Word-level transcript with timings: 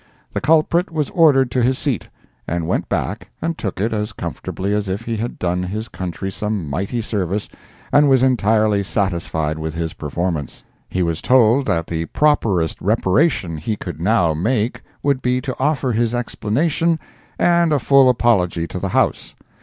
The 0.33 0.41
culprit 0.41 0.89
was 0.91 1.11
ordered 1.11 1.51
to 1.51 1.61
his 1.61 1.77
seat, 1.77 2.07
and 2.47 2.67
went 2.67 2.89
back 2.89 3.29
and 3.39 3.55
took 3.55 3.79
it 3.79 3.93
as 3.93 4.13
comfortably 4.13 4.73
as 4.73 4.89
if 4.89 5.03
he 5.03 5.15
had 5.17 5.37
done 5.37 5.61
his 5.61 5.89
country 5.89 6.31
some 6.31 6.67
mighty 6.67 7.03
service 7.03 7.47
and 7.93 8.09
was 8.09 8.23
entirely 8.23 8.81
satisfied 8.83 9.59
with 9.59 9.75
his 9.75 9.93
performance. 9.93 10.63
He 10.89 11.03
was 11.03 11.21
told 11.21 11.67
that 11.67 11.85
the 11.85 12.07
properest 12.07 12.81
reparation 12.81 13.57
he 13.57 13.75
could 13.75 14.01
now 14.01 14.33
make 14.33 14.81
would 15.03 15.21
be 15.21 15.39
to 15.41 15.55
offer 15.59 15.91
his 15.91 16.15
explanation 16.15 16.97
and 17.37 17.71
a 17.71 17.77
full 17.77 18.09
apology 18.09 18.65
to 18.69 18.79
the 18.79 18.89
House. 18.89 19.35